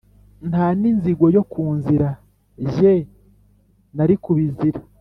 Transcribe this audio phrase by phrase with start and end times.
[0.49, 2.09] Nta n'inzigo yo ku nzira
[2.75, 2.93] jye
[3.95, 4.79] nari kubizira.